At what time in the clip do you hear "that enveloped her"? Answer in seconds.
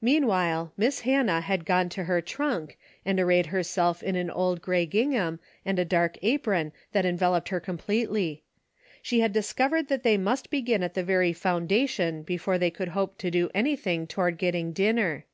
6.92-7.58